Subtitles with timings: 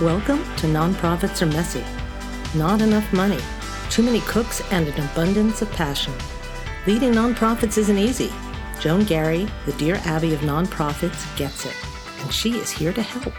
[0.00, 1.84] Welcome to Nonprofits Are Messy.
[2.56, 3.38] Not enough money,
[3.90, 6.14] too many cooks, and an abundance of passion.
[6.86, 8.32] Leading nonprofits isn't easy.
[8.80, 11.76] Joan Garry, the Dear Abby of nonprofits, gets it,
[12.22, 13.34] and she is here to help.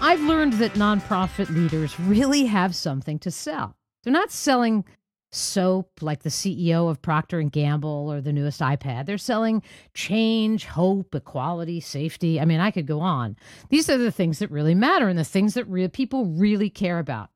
[0.00, 3.76] I've learned that nonprofit leaders really have something to sell.
[4.04, 4.86] They're not selling
[5.34, 9.06] soap like the CEO of Procter and Gamble or the newest iPad.
[9.06, 9.62] They're selling
[9.94, 12.40] change, hope, equality, safety.
[12.40, 13.36] I mean, I could go on.
[13.68, 16.98] These are the things that really matter and the things that real people really care
[16.98, 17.30] about.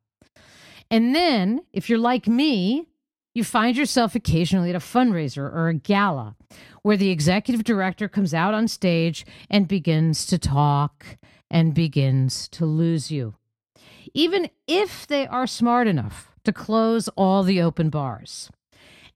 [0.90, 2.86] And then, if you're like me,
[3.34, 6.34] you find yourself occasionally at a fundraiser or a gala
[6.82, 11.18] where the executive director comes out on stage and begins to talk
[11.50, 13.34] and begins to lose you.
[14.14, 18.50] Even if they are smart enough to close all the open bars.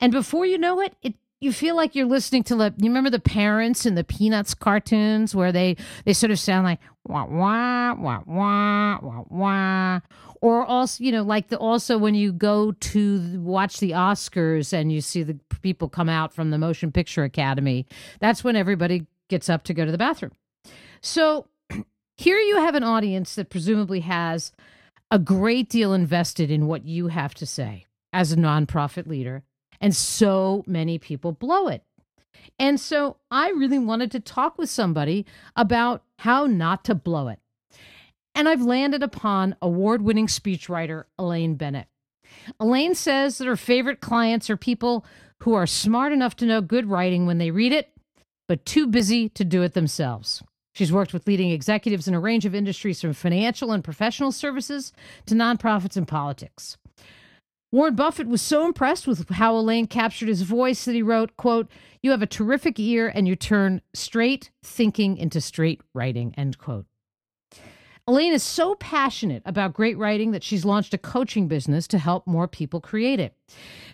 [0.00, 3.08] And before you know it, it you feel like you're listening to the you remember
[3.08, 7.94] the parents in the peanuts cartoons where they they sort of sound like wah wah
[7.94, 10.00] wah wah wah wah
[10.40, 14.92] or also you know like the also when you go to watch the oscars and
[14.92, 17.86] you see the people come out from the motion picture academy
[18.20, 20.32] that's when everybody gets up to go to the bathroom
[21.00, 21.46] so
[22.16, 24.52] here you have an audience that presumably has
[25.12, 29.42] a great deal invested in what you have to say as a nonprofit leader,
[29.78, 31.82] and so many people blow it.
[32.58, 37.38] And so I really wanted to talk with somebody about how not to blow it.
[38.34, 41.88] And I've landed upon award winning speechwriter Elaine Bennett.
[42.58, 45.04] Elaine says that her favorite clients are people
[45.40, 47.90] who are smart enough to know good writing when they read it,
[48.48, 50.42] but too busy to do it themselves.
[50.72, 54.92] She's worked with leading executives in a range of industries from financial and professional services
[55.26, 56.78] to nonprofits and politics.
[57.70, 61.70] Warren Buffett was so impressed with how Elaine captured his voice that he wrote, quote,
[62.02, 66.86] "You have a terrific ear and you turn straight thinking into straight writing." End quote.
[68.06, 72.26] Elaine is so passionate about great writing that she's launched a coaching business to help
[72.26, 73.34] more people create it.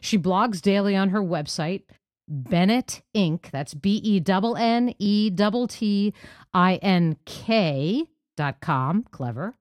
[0.00, 1.82] She blogs daily on her website,
[2.28, 3.48] Bennett Ink.
[3.50, 6.14] That's B E N N E T T
[6.54, 8.06] I N K
[8.36, 9.04] dot com.
[9.10, 9.54] Clever.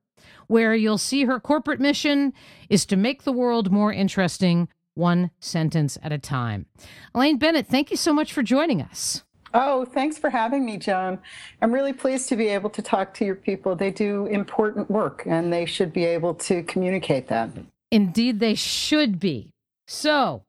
[0.46, 2.32] Where you'll see her corporate mission
[2.68, 6.66] is to make the world more interesting, one sentence at a time.
[7.14, 9.24] Elaine Bennett, thank you so much for joining us.
[9.54, 11.18] Oh, thanks for having me, Joan.
[11.62, 13.74] I'm really pleased to be able to talk to your people.
[13.74, 17.50] They do important work and they should be able to communicate that.
[17.90, 19.50] Indeed, they should be.
[19.86, 20.42] So,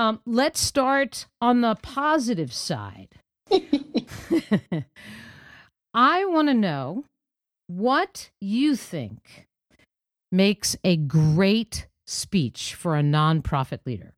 [0.00, 3.08] um, let's start on the positive side.
[5.92, 7.04] I want to know
[7.66, 9.46] what you think
[10.32, 14.14] makes a great speech for a nonprofit leader.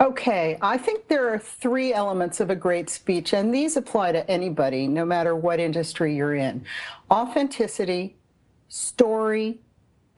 [0.00, 4.30] Okay, I think there are three elements of a great speech, and these apply to
[4.30, 6.64] anybody, no matter what industry you're in
[7.10, 8.16] authenticity,
[8.68, 9.60] story,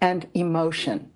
[0.00, 1.11] and emotion.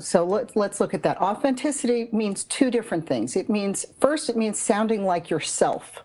[0.00, 1.20] So let's, let's look at that.
[1.20, 3.36] Authenticity means two different things.
[3.36, 6.04] It means, first, it means sounding like yourself.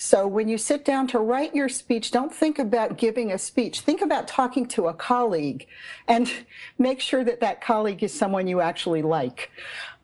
[0.00, 3.80] So when you sit down to write your speech, don't think about giving a speech.
[3.80, 5.66] Think about talking to a colleague
[6.06, 6.30] and
[6.78, 9.50] make sure that that colleague is someone you actually like.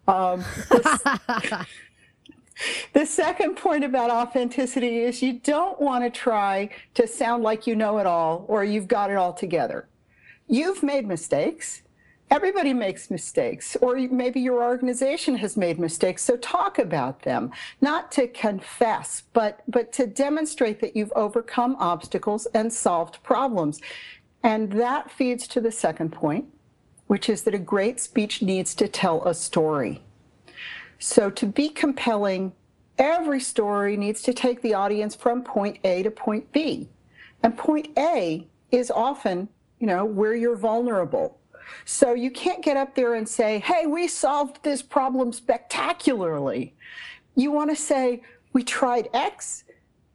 [0.08, 1.66] Um, the,
[2.92, 7.76] the second point about authenticity is you don't want to try to sound like you
[7.76, 9.86] know it all or you've got it all together.
[10.48, 11.82] You've made mistakes
[12.34, 16.24] Everybody makes mistakes, or maybe your organization has made mistakes.
[16.24, 22.46] So talk about them, not to confess, but, but to demonstrate that you've overcome obstacles
[22.46, 23.80] and solved problems.
[24.42, 26.46] And that feeds to the second point,
[27.06, 30.02] which is that a great speech needs to tell a story.
[30.98, 32.52] So to be compelling,
[32.98, 36.88] every story needs to take the audience from point A to point B.
[37.44, 41.38] And point A is often, you know, where you're vulnerable
[41.84, 46.74] so you can't get up there and say, hey, we solved this problem spectacularly.
[47.34, 48.22] You want to say,
[48.52, 49.64] we tried X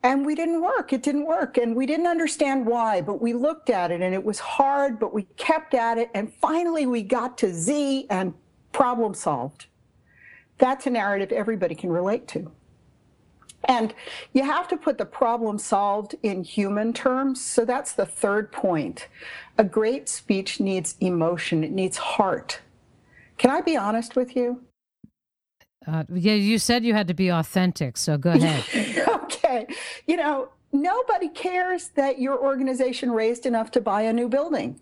[0.03, 0.93] and we didn't work.
[0.93, 1.57] It didn't work.
[1.57, 5.13] And we didn't understand why, but we looked at it and it was hard, but
[5.13, 6.09] we kept at it.
[6.13, 8.33] And finally, we got to Z and
[8.71, 9.65] problem solved.
[10.57, 12.51] That's a narrative everybody can relate to.
[13.67, 13.93] And
[14.33, 17.43] you have to put the problem solved in human terms.
[17.43, 19.07] So that's the third point.
[19.57, 22.61] A great speech needs emotion, it needs heart.
[23.37, 24.61] Can I be honest with you?
[25.87, 29.07] Uh, yeah, you said you had to be authentic, so go ahead.
[29.23, 29.67] okay.
[30.07, 34.79] You know, nobody cares that your organization raised enough to buy a new building.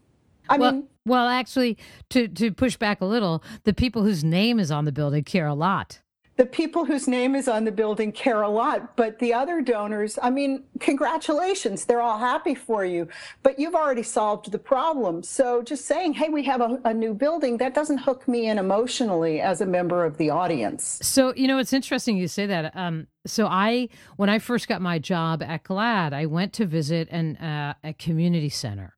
[0.50, 1.78] I well, mean, well, actually,
[2.10, 5.48] to to push back a little, the people whose name is on the building care
[5.48, 6.00] a lot.
[6.38, 10.20] The people whose name is on the building care a lot, but the other donors,
[10.22, 13.08] I mean, congratulations, they're all happy for you,
[13.44, 15.24] but you've already solved the problem.
[15.24, 18.60] So just saying, hey, we have a, a, new building, that doesn't hook me in
[18.60, 21.00] emotionally as a member of the audience.
[21.02, 22.76] So, you know, it's interesting you say that.
[22.76, 27.08] Um, so I, when I first got my job at GLAAD, I went to visit
[27.10, 28.96] an, uh, a community center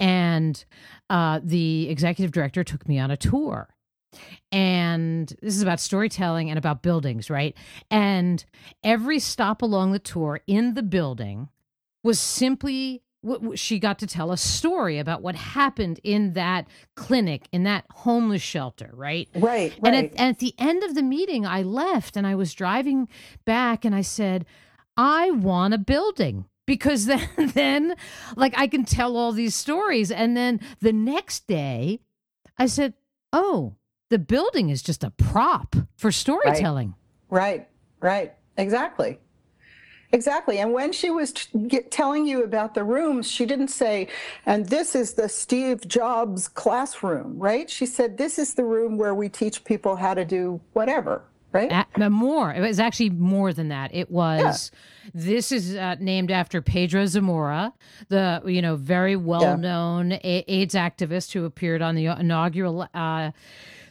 [0.00, 0.64] and
[1.10, 3.68] uh, the executive director took me on a tour
[4.52, 7.56] and this is about storytelling and about buildings, right?
[7.90, 8.44] And
[8.82, 11.48] every stop along the tour in the building
[12.02, 13.02] was simply
[13.54, 18.42] she got to tell a story about what happened in that clinic in that homeless
[18.42, 19.78] shelter right right, right.
[19.82, 23.08] And, at, and at the end of the meeting i left and i was driving
[23.44, 24.44] back and i said
[24.96, 27.96] i want a building because then then
[28.36, 32.00] like i can tell all these stories and then the next day
[32.58, 32.94] i said
[33.32, 33.74] oh
[34.14, 36.94] the building is just a prop for storytelling.
[37.28, 37.66] Right,
[37.98, 38.34] right, right.
[38.56, 39.18] exactly.
[40.12, 40.60] Exactly.
[40.60, 44.06] And when she was t- get, telling you about the rooms, she didn't say,
[44.46, 47.68] and this is the Steve Jobs classroom, right?
[47.68, 51.72] She said, this is the room where we teach people how to do whatever, right?
[51.72, 52.54] At, more.
[52.54, 53.92] It was actually more than that.
[53.92, 54.70] It was,
[55.02, 55.10] yeah.
[55.12, 57.72] this is uh, named after Pedro Zamora,
[58.10, 60.42] the, you know, very well known yeah.
[60.46, 62.86] AIDS activist who appeared on the inaugural.
[62.94, 63.32] Uh,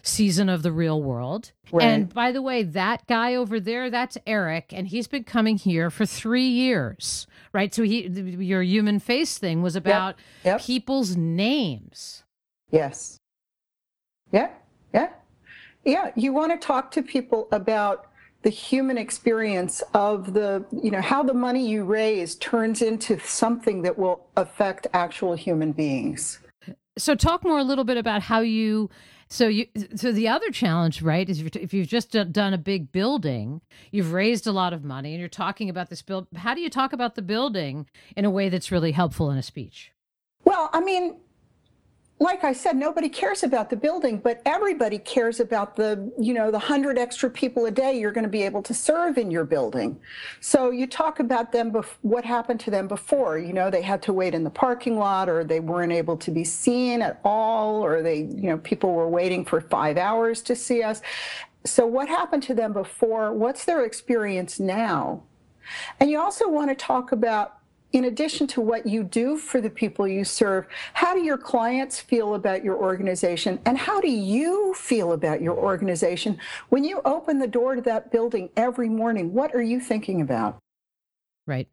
[0.03, 1.53] season of The Real World.
[1.71, 1.85] Right.
[1.85, 5.89] And by the way, that guy over there, that's Eric, and he's been coming here
[5.89, 7.73] for three years, right?
[7.73, 10.59] So he, your human face thing was about yep.
[10.59, 10.61] Yep.
[10.61, 12.23] people's names.
[12.69, 13.17] Yes.
[14.31, 14.49] Yeah.
[14.93, 15.09] Yeah.
[15.85, 16.11] Yeah.
[16.15, 18.07] You want to talk to people about
[18.43, 23.83] the human experience of the, you know, how the money you raise turns into something
[23.83, 26.39] that will affect actual human beings.
[26.97, 28.89] So, talk more a little bit about how you
[29.33, 29.65] so you
[29.95, 34.45] so the other challenge, right, is if you've just done a big building, you've raised
[34.45, 36.27] a lot of money, and you're talking about this build.
[36.35, 39.41] How do you talk about the building in a way that's really helpful in a
[39.41, 39.91] speech?
[40.43, 41.15] Well, I mean,
[42.23, 46.51] like I said, nobody cares about the building, but everybody cares about the, you know,
[46.51, 49.43] the hundred extra people a day you're going to be able to serve in your
[49.43, 49.99] building.
[50.39, 53.37] So you talk about them, what happened to them before.
[53.37, 56.31] You know, they had to wait in the parking lot, or they weren't able to
[56.31, 60.55] be seen at all, or they, you know, people were waiting for five hours to
[60.55, 61.01] see us.
[61.65, 63.33] So what happened to them before?
[63.33, 65.23] What's their experience now?
[65.99, 67.57] And you also want to talk about
[67.93, 71.99] in addition to what you do for the people you serve, how do your clients
[71.99, 73.59] feel about your organization?
[73.65, 76.39] And how do you feel about your organization?
[76.69, 80.57] When you open the door to that building every morning, what are you thinking about?
[81.45, 81.69] Right.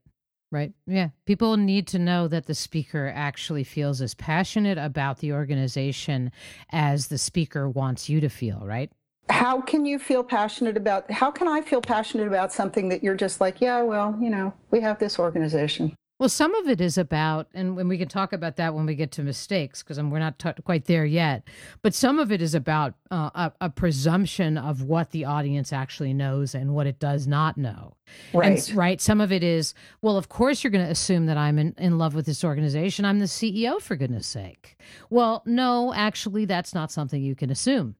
[0.52, 0.72] Right.
[0.86, 1.10] Yeah.
[1.26, 6.32] People need to know that the speaker actually feels as passionate about the organization
[6.70, 8.90] as the speaker wants you to feel, right?
[9.28, 13.14] How can you feel passionate about how can I feel passionate about something that you're
[13.14, 15.94] just like, yeah, well, you know, we have this organization.
[16.20, 18.94] Well, some of it is about, and when we can talk about that when we
[18.94, 21.48] get to mistakes, because we're not t- quite there yet.
[21.80, 26.12] But some of it is about uh, a, a, presumption of what the audience actually
[26.12, 27.96] knows and what it does not know.
[28.34, 28.68] Right.
[28.68, 29.00] And, right.
[29.00, 29.72] Some of it is,
[30.02, 33.06] well, of course you're going to assume that I'm in, in love with this organization.
[33.06, 34.76] I'm the CEO, for goodness sake.
[35.08, 37.96] Well, no, actually, that's not something you can assume.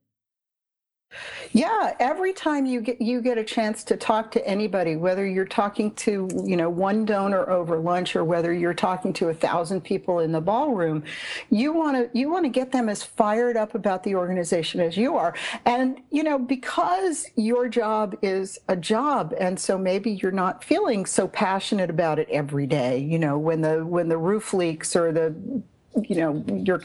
[1.53, 5.45] Yeah, every time you get you get a chance to talk to anybody, whether you're
[5.45, 9.81] talking to you know one donor over lunch or whether you're talking to a thousand
[9.81, 11.03] people in the ballroom,
[11.51, 14.97] you want to you want to get them as fired up about the organization as
[14.97, 15.35] you are,
[15.67, 21.05] and you know because your job is a job, and so maybe you're not feeling
[21.05, 22.99] so passionate about it every day.
[22.99, 25.35] You know when the when the roof leaks or the
[26.09, 26.81] you know your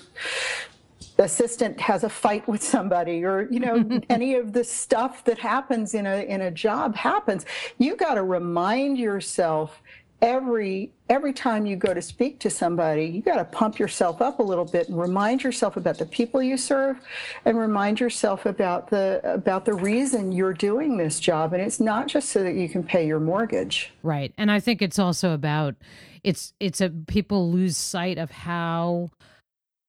[1.18, 5.94] assistant has a fight with somebody or you know any of the stuff that happens
[5.94, 7.46] in a in a job happens.
[7.78, 9.82] You got to remind yourself
[10.22, 14.40] every every time you go to speak to somebody you got to pump yourself up
[14.40, 16.98] a little bit and remind yourself about the people you serve
[17.44, 21.54] and remind yourself about the about the reason you're doing this job.
[21.54, 23.94] And it's not just so that you can pay your mortgage.
[24.04, 24.34] Right.
[24.38, 25.76] And i think it's also about
[26.24, 29.12] it's it's a people lose sight of how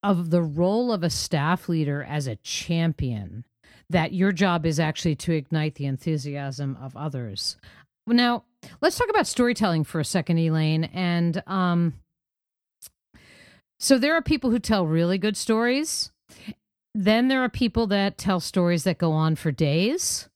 [0.07, 3.45] of the role of a staff leader as a champion
[3.91, 7.57] that your job is actually to ignite the enthusiasm of others.
[8.07, 8.45] Now,
[8.81, 10.85] let's talk about storytelling for a second, Elaine.
[10.85, 11.95] And um,
[13.81, 16.13] so there are people who tell really good stories.
[16.95, 20.29] Then there are people that tell stories that go on for days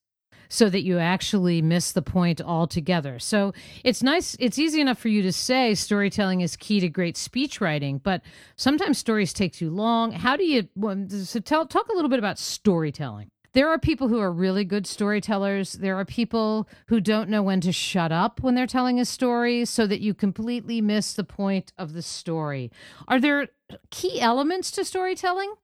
[0.50, 3.19] so that you actually miss the point altogether.
[3.19, 3.54] So
[3.85, 7.61] it's nice, it's easy enough for you to say storytelling is key to great speech
[7.61, 8.21] writing, but
[8.57, 10.12] sometimes stories take too long.
[10.12, 10.69] How do you,
[11.09, 13.30] so tell, talk a little bit about storytelling.
[13.52, 15.73] there are people who are really good storytellers.
[15.75, 19.64] There are people who don't know when to shut up when they're telling a story
[19.64, 22.71] so that you completely miss the point of the story.
[23.09, 23.49] Are there
[23.90, 25.54] key elements to storytelling?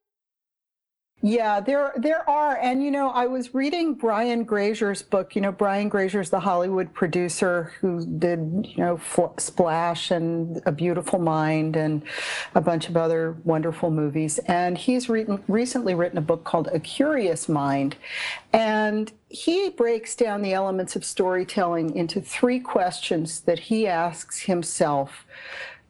[1.22, 5.34] Yeah, there there are, and you know, I was reading Brian Grazer's book.
[5.34, 9.00] You know, Brian Grazer's the Hollywood producer who did you know
[9.38, 12.02] Splash and A Beautiful Mind and
[12.54, 14.38] a bunch of other wonderful movies.
[14.40, 17.96] And he's re- recently written a book called A Curious Mind,
[18.52, 25.24] and he breaks down the elements of storytelling into three questions that he asks himself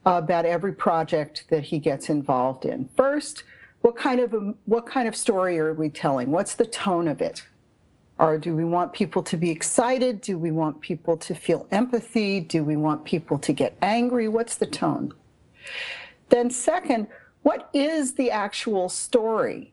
[0.07, 2.89] about every project that he gets involved in.
[2.97, 3.43] First
[3.81, 6.31] what kind of a, what kind of story are we telling?
[6.31, 7.45] What's the tone of it?
[8.19, 10.23] Or do we want people to be excited?
[10.23, 12.41] Do we want people to feel empathy?
[12.41, 14.27] Do we want people to get angry?
[14.29, 15.13] What's the tone?
[16.31, 17.09] Then second,
[17.43, 19.73] what is the actual story?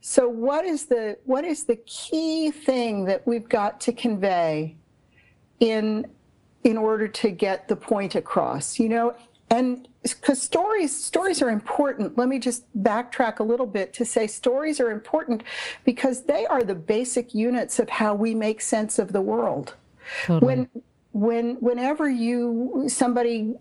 [0.00, 4.74] So what is the what is the key thing that we've got to convey
[5.60, 6.06] in
[6.64, 8.80] in order to get the point across?
[8.80, 9.14] You know,
[9.50, 12.18] and because stories stories are important.
[12.18, 15.42] Let me just backtrack a little bit to say stories are important
[15.84, 19.74] because they are the basic units of how we make sense of the world.
[20.24, 20.46] Totally.
[20.46, 20.68] when
[21.12, 23.54] when whenever you somebody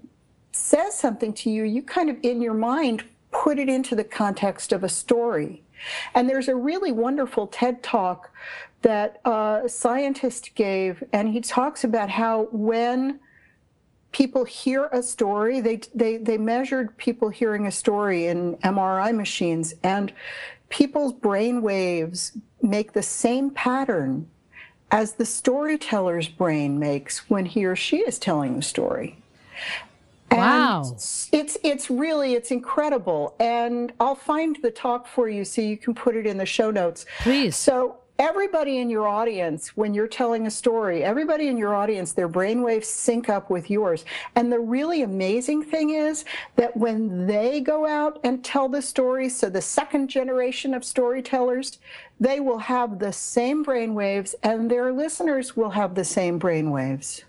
[0.53, 4.71] says something to you you kind of in your mind put it into the context
[4.71, 5.63] of a story.
[6.13, 8.31] And there's a really wonderful ted talk
[8.81, 13.19] that a scientist gave and he talks about how when
[14.11, 15.61] people hear a story.
[15.61, 20.11] They, they, they measured people hearing a story in MRI machines, and
[20.69, 24.27] people's brain waves make the same pattern
[24.91, 29.17] as the storyteller's brain makes when he or she is telling the story.
[30.31, 30.83] Wow.
[30.83, 33.35] And it's it's really it's incredible.
[33.39, 36.71] And I'll find the talk for you so you can put it in the show
[36.71, 37.05] notes.
[37.21, 37.55] Please.
[37.55, 42.29] So everybody in your audience, when you're telling a story, everybody in your audience, their
[42.29, 44.05] brainwaves sync up with yours.
[44.35, 46.23] And the really amazing thing is
[46.55, 51.79] that when they go out and tell the story, so the second generation of storytellers,
[52.19, 57.23] they will have the same brainwaves and their listeners will have the same brainwaves.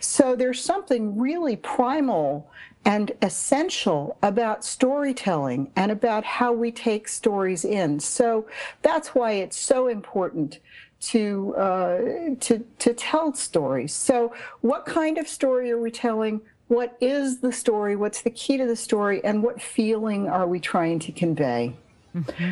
[0.00, 2.50] So there's something really primal
[2.86, 7.98] and essential about storytelling and about how we take stories in.
[7.98, 8.46] So
[8.82, 10.60] that's why it's so important
[11.00, 11.98] to uh,
[12.40, 13.92] to to tell stories.
[13.92, 16.40] So what kind of story are we telling?
[16.68, 17.96] What is the story?
[17.96, 19.22] What's the key to the story?
[19.24, 21.74] And what feeling are we trying to convey?
[22.14, 22.50] Mm-hmm.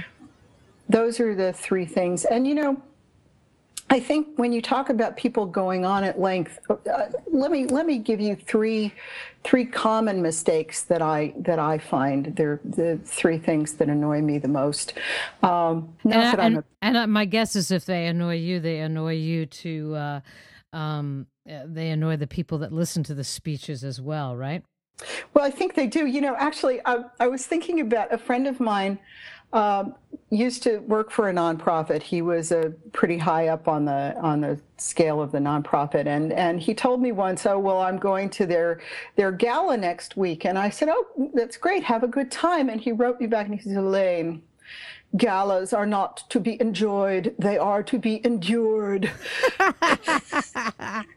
[0.89, 2.25] Those are the three things.
[2.25, 2.83] And you know,
[3.91, 7.87] I think when you talk about people going on at length, uh, let me let
[7.87, 8.93] me give you three
[9.45, 12.35] three common mistakes that I that I find.
[12.35, 14.95] They're the three things that annoy me the most.
[15.43, 19.15] Um, and, I, and, a, and, my guess is if they annoy you, they annoy
[19.15, 20.21] you to uh,
[20.73, 24.65] um, uh, they annoy the people that listen to the speeches as well, right?
[25.35, 26.07] Well, I think they do.
[26.07, 28.99] You know, actually, I, I was thinking about a friend of mine
[29.55, 29.95] um,
[30.31, 32.03] used to work for a nonprofit.
[32.03, 36.33] He was a pretty high up on the on the scale of the nonprofit, and
[36.33, 38.81] and he told me once, "Oh, well, I'm going to their
[39.17, 41.85] their gala next week," and I said, "Oh, that's great.
[41.85, 44.43] Have a good time." And he wrote me back and he said, "Elaine."
[45.17, 49.09] Galas are not to be enjoyed, they are to be endured.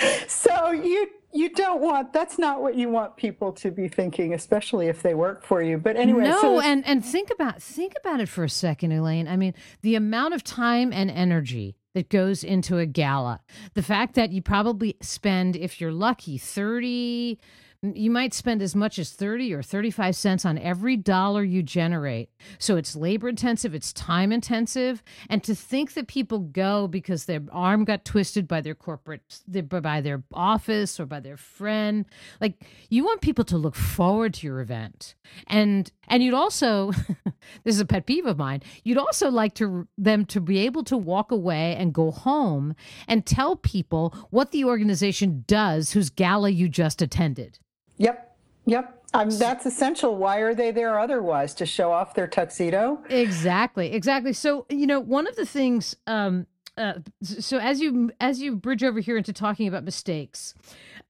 [0.28, 4.88] so you you don't want that's not what you want people to be thinking especially
[4.88, 5.78] if they work for you.
[5.78, 9.28] But anyway no so and and think about think about it for a second elaine.
[9.28, 13.40] I mean the amount of time and energy that goes into a gala
[13.74, 17.38] the fact that you probably spend if you're lucky 30
[17.82, 22.28] you might spend as much as 30 or 35 cents on every dollar you generate.
[22.58, 25.02] So it's labor intensive, it's time intensive.
[25.30, 30.02] And to think that people go because their arm got twisted by their corporate, by
[30.02, 32.04] their office or by their friend,
[32.38, 35.14] like you want people to look forward to your event.
[35.46, 36.92] And, and you'd also,
[37.64, 40.84] this is a pet peeve of mine, you'd also like to them to be able
[40.84, 42.74] to walk away and go home
[43.08, 47.58] and tell people what the organization does whose gala you just attended.
[48.00, 48.36] Yep.
[48.64, 49.04] Yep.
[49.12, 50.16] Um, that's essential.
[50.16, 51.54] Why are they there otherwise?
[51.54, 53.02] To show off their tuxedo?
[53.10, 53.92] Exactly.
[53.92, 54.32] Exactly.
[54.32, 58.82] So, you know, one of the things, um, uh, so as you as you bridge
[58.82, 60.54] over here into talking about mistakes,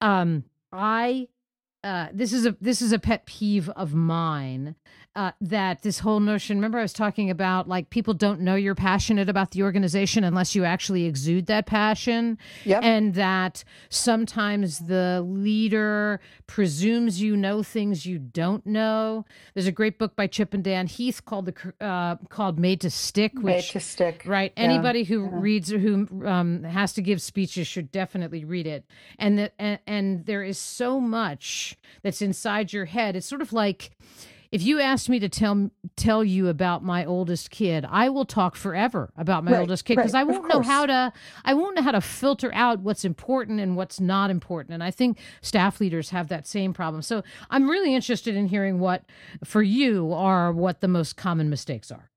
[0.01, 1.29] um, I
[1.83, 4.75] uh, this is a this is a pet peeve of mine,
[5.17, 6.59] uh, that this whole notion.
[6.59, 10.55] Remember, I was talking about like people don't know you're passionate about the organization unless
[10.55, 12.83] you actually exude that passion, Yep.
[12.83, 19.25] and that sometimes the leader presumes you know things you don't know.
[19.55, 22.91] There's a great book by Chip and Dan Heath called the uh, called Made to
[22.91, 24.23] Stick, which Made to stick.
[24.27, 24.53] Right.
[24.57, 28.85] Yeah, Anybody who reads or who um, has to give speeches should definitely read it.
[29.19, 31.70] And that and, and there is so much
[32.03, 33.17] that's inside your head.
[33.17, 33.91] It's sort of like
[34.53, 38.57] if you asked me to tell tell you about my oldest kid, I will talk
[38.57, 41.12] forever about my Right, oldest kid because right, I won't know how to
[41.45, 44.75] I won't know how to filter out what's important and what's not important.
[44.75, 47.03] And I think staff leaders have that same problem.
[47.03, 49.05] So I'm really interested in hearing what
[49.45, 52.11] for you are what the most common mistakes are.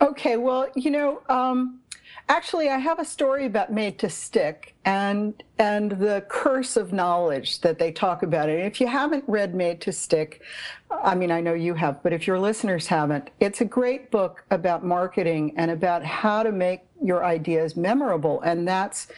[0.00, 1.80] Okay, well, you know, um,
[2.28, 7.60] actually, I have a story about Made to Stick and and the curse of knowledge
[7.60, 8.60] that they talk about it.
[8.60, 10.42] If you haven't read Made to Stick,
[10.90, 14.44] I mean, I know you have, but if your listeners haven't, it's a great book
[14.50, 18.40] about marketing and about how to make your ideas memorable.
[18.42, 19.08] And that's,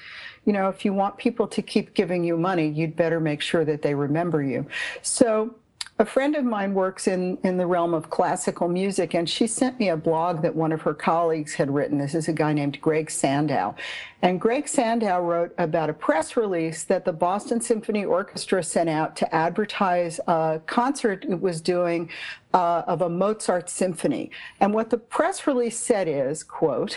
[0.45, 3.65] you know, if you want people to keep giving you money, you'd better make sure
[3.65, 4.67] that they remember you.
[5.03, 5.55] So
[6.01, 9.81] a friend of mine works in, in the realm of classical music, and she sent
[9.81, 11.99] me a blog that one of her colleagues had written.
[11.99, 13.75] This is a guy named Greg Sandow.
[14.23, 19.17] And Greg Sandow wrote about a press release that the Boston Symphony Orchestra sent out
[19.17, 22.09] to advertise a concert it was doing
[22.55, 24.31] uh, of a Mozart symphony.
[24.61, 26.97] And what the press release said is, quote,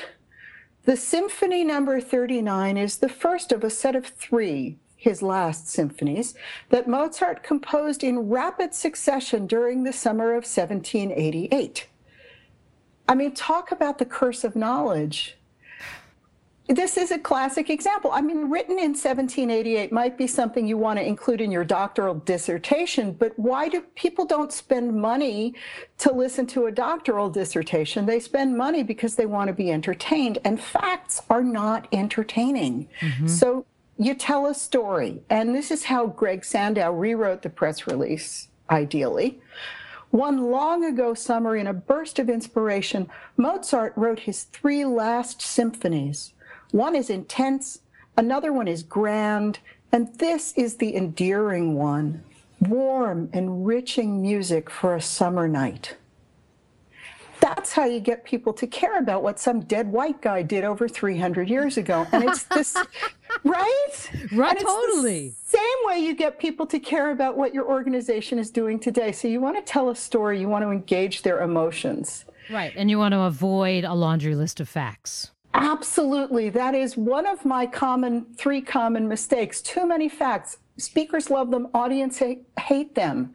[0.83, 6.35] the Symphony Number 39 is the first of a set of three, his last symphonies,
[6.69, 11.87] that Mozart composed in rapid succession during the summer of 1788.
[13.09, 15.39] I mean, talk about the curse of knowledge.
[16.67, 18.11] This is a classic example.
[18.11, 22.13] I mean, written in 1788 might be something you want to include in your doctoral
[22.13, 25.55] dissertation, but why do people don't spend money
[25.97, 28.05] to listen to a doctoral dissertation?
[28.05, 32.87] They spend money because they want to be entertained, and facts are not entertaining.
[32.99, 33.27] Mm-hmm.
[33.27, 33.65] So
[34.05, 39.39] you tell a story, and this is how Greg Sandow rewrote the press release, ideally.
[40.09, 46.33] One long ago summer, in a burst of inspiration, Mozart wrote his three last symphonies.
[46.71, 47.79] One is intense,
[48.17, 49.59] another one is grand,
[49.91, 52.23] and this is the endearing one
[52.59, 55.95] warm, enriching music for a summer night.
[57.41, 60.87] That's how you get people to care about what some dead white guy did over
[60.87, 62.07] 300 years ago.
[62.11, 62.77] And it's this,
[63.43, 64.11] right?
[64.31, 65.33] Right, totally.
[65.43, 69.11] same way you get people to care about what your organization is doing today.
[69.11, 72.25] So you want to tell a story, you want to engage their emotions.
[72.49, 72.73] Right.
[72.75, 75.31] And you want to avoid a laundry list of facts.
[75.53, 76.49] Absolutely.
[76.49, 79.61] That is one of my common, three common mistakes.
[79.61, 80.57] Too many facts.
[80.77, 82.21] Speakers love them, audience
[82.59, 83.33] hate them.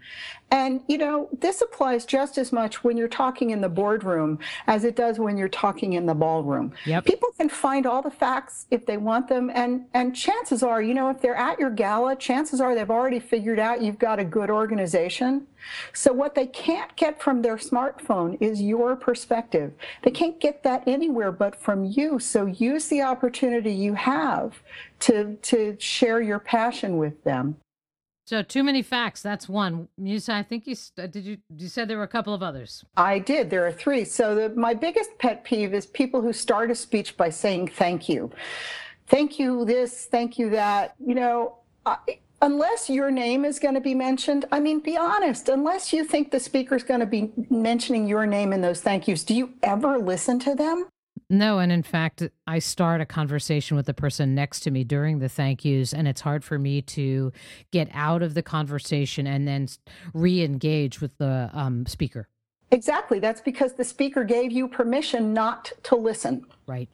[0.50, 4.84] And, you know, this applies just as much when you're talking in the boardroom as
[4.84, 6.72] it does when you're talking in the ballroom.
[6.84, 7.04] Yep.
[7.04, 9.50] People can find all the facts if they want them.
[9.52, 13.18] And, and chances are, you know, if they're at your gala, chances are they've already
[13.18, 15.48] figured out you've got a good organization.
[15.92, 19.72] So what they can't get from their smartphone is your perspective.
[20.02, 22.20] They can't get that anywhere but from you.
[22.20, 24.62] So use the opportunity you have
[25.00, 27.56] to, to share your passion with them.
[28.26, 29.22] So too many facts.
[29.22, 29.86] That's one.
[29.96, 31.24] You said, I think you uh, did.
[31.24, 32.84] You you said there were a couple of others.
[32.96, 33.50] I did.
[33.50, 34.04] There are three.
[34.04, 38.08] So the, my biggest pet peeve is people who start a speech by saying thank
[38.08, 38.32] you.
[39.06, 40.96] Thank you this, thank you that.
[40.98, 41.98] You know, I,
[42.42, 45.48] unless your name is going to be mentioned, I mean, be honest.
[45.48, 49.22] Unless you think the speaker's going to be mentioning your name in those thank yous,
[49.22, 50.88] do you ever listen to them?
[51.28, 55.18] No, and in fact, I start a conversation with the person next to me during
[55.18, 57.32] the thank yous, and it's hard for me to
[57.72, 59.78] get out of the conversation and then s-
[60.14, 62.28] re-engage with the um, speaker.
[62.70, 63.18] Exactly.
[63.18, 66.46] That's because the speaker gave you permission not to listen.
[66.66, 66.88] Right.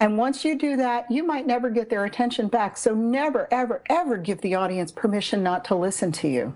[0.00, 2.76] And once you do that, you might never get their attention back.
[2.76, 6.54] So never, ever, ever give the audience permission not to listen to you.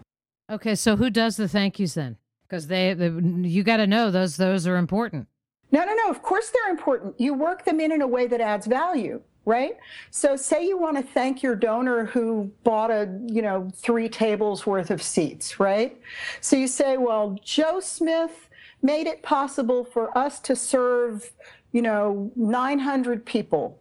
[0.50, 0.74] Okay.
[0.74, 2.16] So who does the thank yous then?
[2.46, 3.08] Because they, they,
[3.48, 4.36] you got to know those.
[4.36, 5.26] Those are important.
[5.72, 6.10] No, no, no.
[6.10, 7.14] Of course they're important.
[7.18, 9.76] You work them in in a way that adds value, right?
[10.10, 14.66] So say you want to thank your donor who bought a, you know, three tables
[14.66, 15.96] worth of seats, right?
[16.40, 18.48] So you say, well, Joe Smith
[18.82, 21.30] made it possible for us to serve,
[21.72, 23.78] you know, 900 people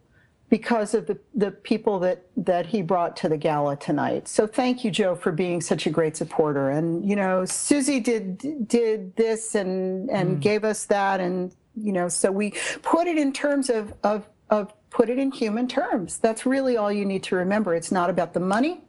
[0.50, 4.26] because of the, the people that, that he brought to the gala tonight.
[4.26, 6.70] So thank you, Joe, for being such a great supporter.
[6.70, 10.38] And, you know, Susie did, did this and, and hmm.
[10.40, 11.20] gave us that.
[11.20, 15.30] And, you know, so we put it in terms of, of, of put it in
[15.30, 16.18] human terms.
[16.18, 17.74] That's really all you need to remember.
[17.74, 18.82] It's not about the money.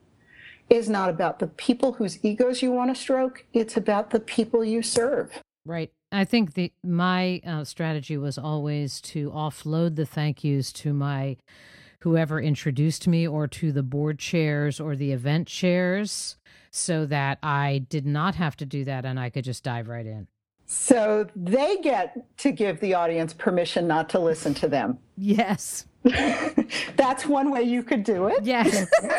[0.69, 3.45] It's not about the people whose egos you want to stroke.
[3.53, 5.41] It's about the people you serve.
[5.65, 5.91] Right.
[6.11, 11.37] I think the my uh, strategy was always to offload the thank yous to my
[11.99, 16.37] whoever introduced me or to the board chairs or the event chairs
[16.71, 20.05] so that I did not have to do that and I could just dive right
[20.05, 20.27] in.
[20.73, 24.99] So they get to give the audience permission not to listen to them.
[25.17, 25.85] Yes.
[26.95, 28.45] That's one way you could do it.
[28.45, 28.89] Yes.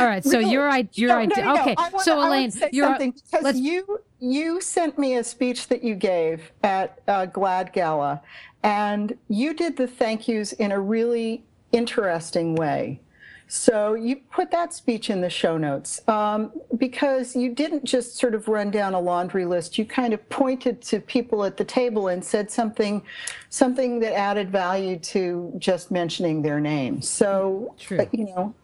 [0.00, 0.24] All right.
[0.24, 1.44] So your your no, idea.
[1.44, 1.76] No, no, okay.
[1.78, 3.56] Want, so Elaine, you're because let's...
[3.56, 8.20] you you sent me a speech that you gave at uh, GLAAD Gala,
[8.64, 13.00] and you did the thank yous in a really interesting way.
[13.48, 18.34] So you put that speech in the show notes um, because you didn't just sort
[18.34, 19.78] of run down a laundry list.
[19.78, 23.02] You kind of pointed to people at the table and said something,
[23.48, 27.00] something that added value to just mentioning their name.
[27.00, 28.54] So uh, you know,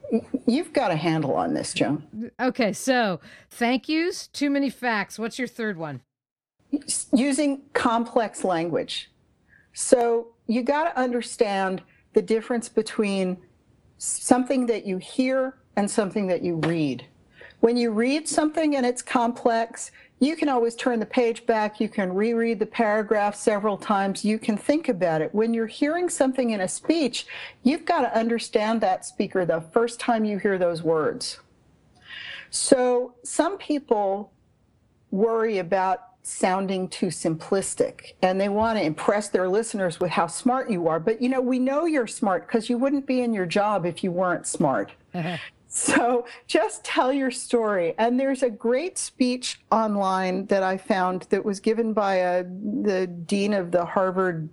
[0.47, 2.31] you've got a handle on this, Joan.
[2.41, 4.27] Okay, so thank yous.
[4.27, 5.17] Too many facts.
[5.19, 6.01] What's your third one?
[7.15, 9.11] Using complex language.
[9.75, 11.83] So you got to understand
[12.15, 13.39] the difference between
[14.03, 17.07] something that you hear and something that you read.
[17.61, 21.81] When you read something and it's complex, you can always turn the page back.
[21.81, 24.25] You can reread the paragraph several times.
[24.25, 25.33] You can think about it.
[25.33, 27.27] When you're hearing something in a speech,
[27.63, 31.39] you've got to understand that speaker the first time you hear those words.
[32.51, 34.33] So some people
[35.13, 40.71] worry about sounding too simplistic and they want to impress their listeners with how smart
[40.71, 41.01] you are.
[41.01, 44.05] But you know, we know you're smart because you wouldn't be in your job if
[44.05, 44.93] you weren't smart.
[45.69, 47.95] so just tell your story.
[47.99, 53.07] And there's a great speech online that I found that was given by a, the
[53.07, 54.49] dean of the Harvard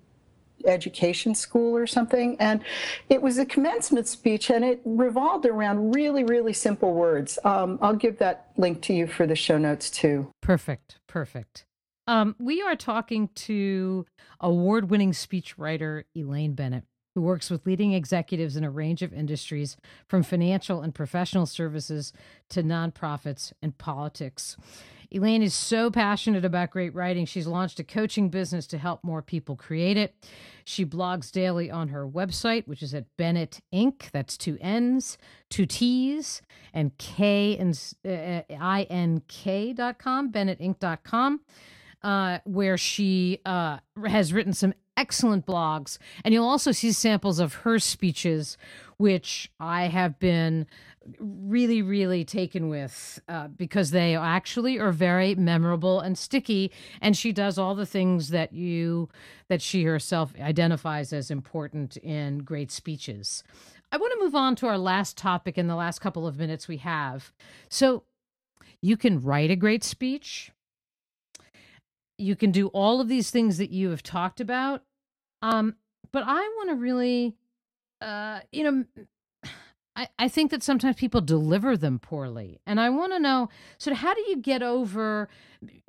[0.65, 2.36] education school or something.
[2.39, 2.62] And
[3.10, 7.39] it was a commencement speech and it revolved around really, really simple words.
[7.43, 10.32] Um, I'll give that link to you for the show notes too.
[10.41, 11.00] Perfect.
[11.08, 11.65] Perfect.
[12.08, 14.06] Um, we are talking to
[14.39, 19.78] award winning speechwriter Elaine Bennett, who works with leading executives in a range of industries
[20.08, 22.12] from financial and professional services
[22.50, 24.58] to nonprofits and politics.
[25.12, 29.22] Elaine is so passionate about great writing, she's launched a coaching business to help more
[29.22, 30.13] people create it.
[30.65, 34.10] She blogs daily on her website, which is at Bennett Ink.
[34.13, 35.17] That's two N's,
[35.50, 36.43] two T's,
[36.74, 41.41] and K and uh, I N K dot com, BennettInk.com,
[42.04, 45.98] uh, where she uh, has written some excellent blogs.
[46.24, 48.58] And you'll also see samples of her speeches,
[49.00, 50.68] which I have been
[51.20, 56.70] really, really taken with uh, because they actually are very memorable and sticky.
[57.00, 59.08] And she does all the things that you,
[59.48, 63.42] that she herself identifies as important in great speeches.
[63.90, 66.68] I want to move on to our last topic in the last couple of minutes
[66.68, 67.32] we have.
[67.70, 68.04] So,
[68.82, 70.52] you can write a great speech.
[72.18, 74.84] You can do all of these things that you have talked about.
[75.42, 75.76] Um,
[76.12, 77.36] but I want to really,
[78.02, 78.86] uh, you know,
[79.96, 82.62] I, I think that sometimes people deliver them poorly.
[82.66, 85.28] And I want to know so how do you get over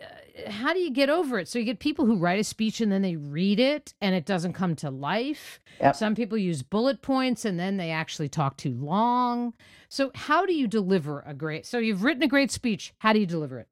[0.02, 1.46] uh, how do you get over it?
[1.46, 4.26] So you get people who write a speech and then they read it and it
[4.26, 5.60] doesn't come to life.
[5.80, 5.94] Yep.
[5.94, 9.54] Some people use bullet points and then they actually talk too long.
[9.88, 13.20] So how do you deliver a great So you've written a great speech, how do
[13.20, 13.68] you deliver it?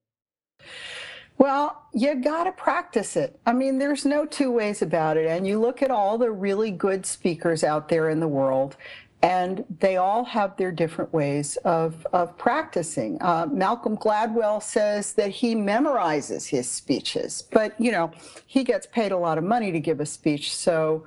[1.38, 3.38] Well, you got to practice it.
[3.46, 5.26] I mean, there's no two ways about it.
[5.26, 8.76] And you look at all the really good speakers out there in the world,
[9.22, 13.18] and they all have their different ways of, of practicing.
[13.20, 18.10] Uh, Malcolm Gladwell says that he memorizes his speeches, but you know,
[18.46, 21.06] he gets paid a lot of money to give a speech, so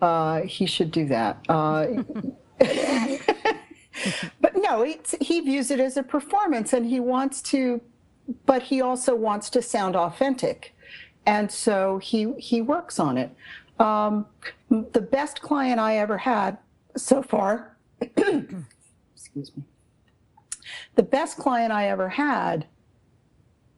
[0.00, 1.38] uh, he should do that.
[1.48, 2.02] Uh,
[4.40, 4.82] but no,
[5.20, 7.80] he views it as a performance and he wants to,
[8.46, 10.74] but he also wants to sound authentic.
[11.26, 13.34] And so he, he works on it.
[13.78, 14.26] Um,
[14.68, 16.58] the best client I ever had
[16.96, 19.64] so far, excuse me,
[20.96, 22.66] the best client I ever had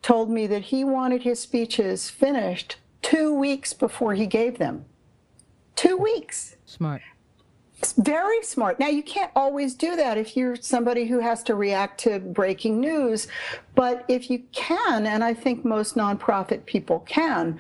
[0.03, 4.85] told me that he wanted his speeches finished two weeks before he gave them.
[5.77, 6.57] Two weeks.
[6.67, 7.03] Smart.
[7.92, 8.78] Very smart.
[8.78, 12.81] Now, you can't always do that if you're somebody who has to react to breaking
[12.81, 13.28] news,
[13.74, 17.59] but if you can, and I think most nonprofit people can,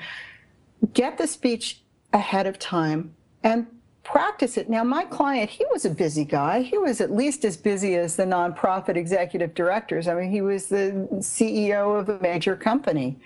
[0.94, 1.80] get the speech
[2.12, 3.66] ahead of time and
[4.04, 4.68] practice it.
[4.68, 6.62] Now, my client, he was a busy guy.
[6.62, 10.08] He was at least as busy as the nonprofit executive directors.
[10.08, 13.16] I mean, he was the CEO of a major company.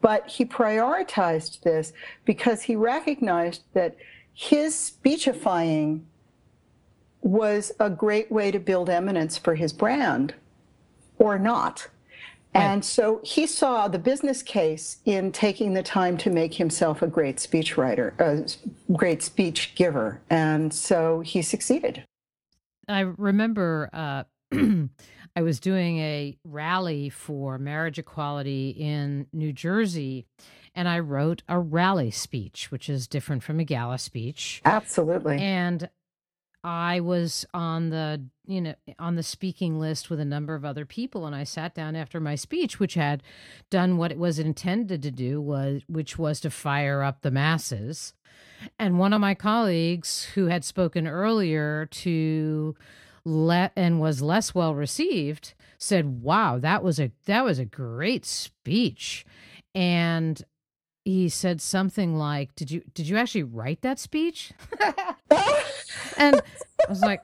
[0.00, 1.92] But he prioritized this
[2.24, 3.96] because he recognized that
[4.34, 6.06] his speechifying
[7.24, 10.34] was a great way to build eminence for his brand
[11.18, 11.88] or not.
[12.56, 17.08] And so he saw the business case in taking the time to make himself a
[17.08, 20.20] great speechwriter, a great speech giver.
[20.30, 22.04] And so he succeeded.
[22.86, 24.22] I remember uh,
[25.36, 30.26] I was doing a rally for marriage equality in New Jersey,
[30.76, 34.62] and I wrote a rally speech, which is different from a gala speech.
[34.64, 35.38] Absolutely.
[35.38, 35.88] And
[36.64, 40.86] I was on the you know on the speaking list with a number of other
[40.86, 43.22] people and I sat down after my speech which had
[43.70, 48.14] done what it was intended to do was which was to fire up the masses.
[48.78, 52.74] And one of my colleagues who had spoken earlier to
[53.26, 58.24] let and was less well received said wow that was a that was a great
[58.24, 59.26] speech.
[59.74, 60.42] And
[61.04, 64.52] he said something like did you did you actually write that speech?
[66.16, 67.22] And i was like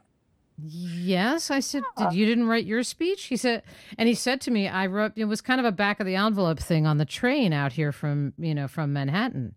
[0.58, 1.50] yes.
[1.50, 3.24] I said did you didn't write your speech?
[3.24, 3.62] He said
[3.98, 6.16] and he said to me i wrote it was kind of a back of the
[6.16, 9.54] envelope thing on the train out here from you know from manhattan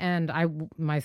[0.00, 0.46] and I,
[0.78, 1.02] my,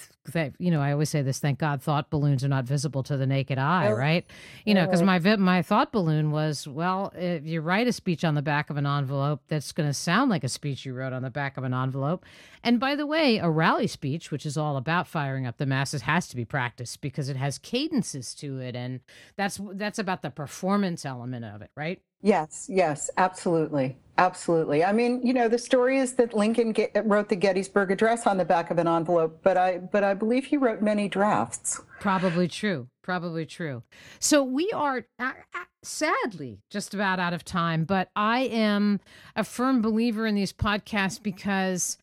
[0.57, 1.39] you know, I always say this.
[1.39, 3.93] Thank God, thought balloons are not visible to the naked eye, oh.
[3.93, 4.25] right?
[4.65, 8.35] You know, because my my thought balloon was, well, if you write a speech on
[8.35, 11.23] the back of an envelope, that's going to sound like a speech you wrote on
[11.23, 12.25] the back of an envelope.
[12.63, 16.03] And by the way, a rally speech, which is all about firing up the masses,
[16.03, 19.01] has to be practiced because it has cadences to it, and
[19.35, 22.01] that's that's about the performance element of it, right?
[22.25, 23.97] Yes, yes, absolutely.
[24.17, 24.83] Absolutely.
[24.83, 28.37] I mean, you know, the story is that Lincoln get, wrote the Gettysburg Address on
[28.37, 31.81] the back of an envelope, but I but I believe he wrote many drafts.
[31.99, 32.87] Probably true.
[33.03, 33.83] Probably true.
[34.17, 39.01] So we are uh, uh, sadly just about out of time, but I am
[39.35, 41.99] a firm believer in these podcasts because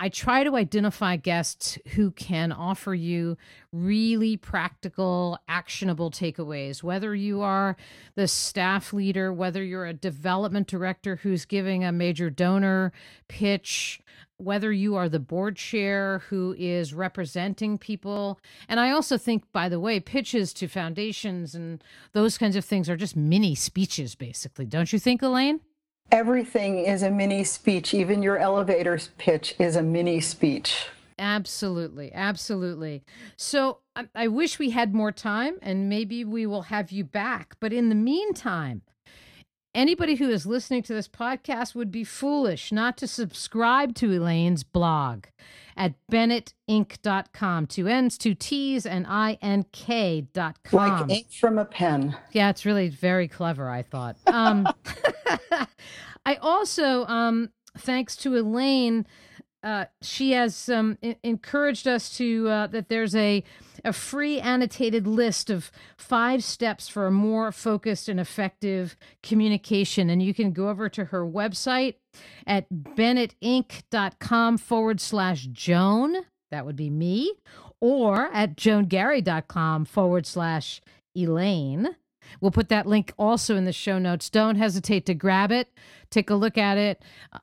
[0.00, 3.36] I try to identify guests who can offer you
[3.72, 6.82] really practical, actionable takeaways.
[6.82, 7.76] Whether you are
[8.16, 12.92] the staff leader, whether you're a development director who's giving a major donor
[13.28, 14.00] pitch,
[14.36, 18.40] whether you are the board chair who is representing people.
[18.68, 22.90] And I also think, by the way, pitches to foundations and those kinds of things
[22.90, 24.66] are just mini speeches, basically.
[24.66, 25.60] Don't you think, Elaine?
[26.14, 27.92] Everything is a mini speech.
[27.92, 30.86] Even your elevator pitch is a mini speech.
[31.18, 32.12] Absolutely.
[32.12, 33.02] Absolutely.
[33.36, 37.56] So I, I, wish we had more time and maybe we will have you back.
[37.60, 38.82] But in the meantime,
[39.74, 44.62] anybody who is listening to this podcast would be foolish not to subscribe to Elaine's
[44.64, 45.24] blog
[45.76, 47.66] at bennettink.com.
[47.66, 50.52] Two N's, two T's, and I-N-K.com.
[50.72, 52.16] Like ink from a pen.
[52.32, 54.16] Yeah, it's really very clever, I thought.
[54.26, 54.68] Um,
[56.26, 59.06] I also, um, thanks to Elaine,
[59.62, 63.42] uh, she has um, I- encouraged us to uh, that there's a
[63.84, 70.22] a free annotated list of five steps for a more focused and effective communication, and
[70.22, 71.96] you can go over to her website
[72.46, 76.16] at bennettink.com forward slash Joan.
[76.50, 77.34] That would be me,
[77.80, 80.80] or at joangarry.com forward slash
[81.16, 81.96] Elaine.
[82.40, 84.30] We'll put that link also in the show notes.
[84.30, 85.68] Don't hesitate to grab it,
[86.10, 87.02] take a look at it.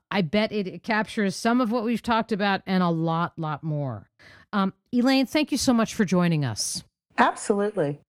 [0.10, 4.10] I bet it captures some of what we've talked about and a lot, lot more.
[4.54, 6.84] Um, Elaine, thank you so much for joining us.
[7.18, 8.00] Absolutely.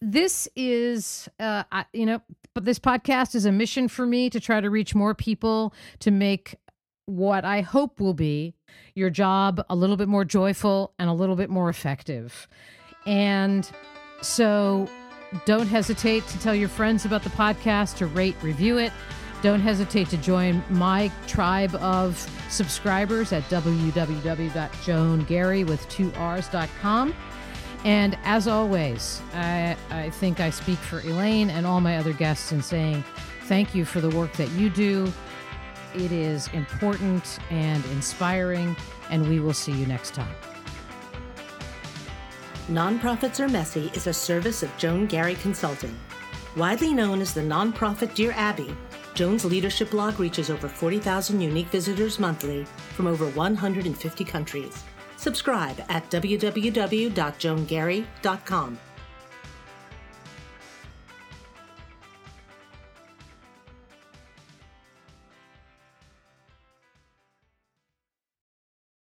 [0.00, 2.22] This is, uh, I, you know,
[2.54, 6.10] but this podcast is a mission for me to try to reach more people to
[6.10, 6.56] make
[7.06, 8.54] what I hope will be
[8.94, 12.48] your job a little bit more joyful and a little bit more effective.
[13.06, 13.68] And
[14.20, 14.88] so
[15.46, 18.92] don't hesitate to tell your friends about the podcast, to rate, review it.
[19.40, 22.16] Don't hesitate to join my tribe of
[22.48, 27.14] subscribers at www.joangarry with two R's.com.
[27.84, 32.50] And as always, I, I think I speak for Elaine and all my other guests
[32.50, 33.04] in saying
[33.42, 35.12] thank you for the work that you do.
[35.94, 38.76] It is important and inspiring,
[39.10, 40.34] and we will see you next time.
[42.68, 45.96] Nonprofits Are Messy is a service of Joan Garry Consulting.
[46.56, 48.76] Widely known as the nonprofit Dear Abby,
[49.18, 54.84] Joan's leadership blog reaches over 40,000 unique visitors monthly from over 150 countries.
[55.16, 58.78] Subscribe at www.joangarry.com.